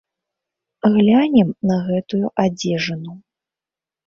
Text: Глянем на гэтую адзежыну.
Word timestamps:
Глянем 0.95 1.49
на 1.73 1.77
гэтую 1.91 2.25
адзежыну. 2.45 3.13